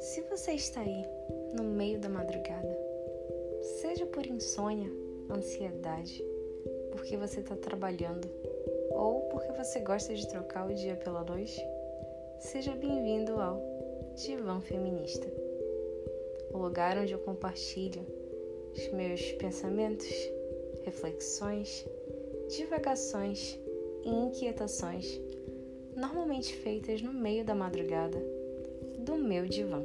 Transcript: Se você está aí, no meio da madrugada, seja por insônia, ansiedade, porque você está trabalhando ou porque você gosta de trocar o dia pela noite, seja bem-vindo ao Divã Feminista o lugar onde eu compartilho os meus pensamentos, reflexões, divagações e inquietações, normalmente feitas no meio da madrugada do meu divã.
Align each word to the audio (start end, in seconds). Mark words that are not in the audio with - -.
Se 0.00 0.20
você 0.22 0.52
está 0.52 0.80
aí, 0.80 1.04
no 1.52 1.62
meio 1.64 1.98
da 1.98 2.08
madrugada, 2.08 2.78
seja 3.80 4.06
por 4.06 4.26
insônia, 4.26 4.90
ansiedade, 5.30 6.24
porque 6.90 7.16
você 7.16 7.40
está 7.40 7.56
trabalhando 7.56 8.28
ou 8.90 9.22
porque 9.30 9.52
você 9.52 9.80
gosta 9.80 10.14
de 10.14 10.28
trocar 10.28 10.68
o 10.68 10.74
dia 10.74 10.96
pela 10.96 11.24
noite, 11.24 11.60
seja 12.38 12.72
bem-vindo 12.72 13.40
ao 13.40 13.60
Divã 14.14 14.60
Feminista 14.60 15.26
o 16.52 16.58
lugar 16.58 16.96
onde 16.96 17.12
eu 17.12 17.18
compartilho 17.18 18.04
os 18.72 18.88
meus 18.92 19.20
pensamentos, 19.32 20.08
reflexões, 20.84 21.86
divagações 22.48 23.58
e 24.04 24.08
inquietações, 24.08 25.20
normalmente 25.94 26.54
feitas 26.56 27.02
no 27.02 27.12
meio 27.12 27.44
da 27.44 27.54
madrugada 27.54 28.18
do 28.98 29.16
meu 29.16 29.46
divã. 29.46 29.82